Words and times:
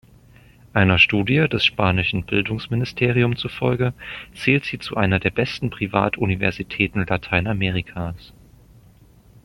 Einer 0.73 0.97
Studie 0.97 1.47
des 1.47 1.63
spanischen 1.63 2.25
Bildungsministerium 2.25 3.35
zufolge, 3.37 3.93
zählt 4.33 4.65
sie 4.65 4.79
zu 4.79 4.97
einer 4.97 5.19
der 5.19 5.29
besten 5.29 5.69
Privatuniversitäten 5.69 7.05
Lateinamerikas. 7.05 8.33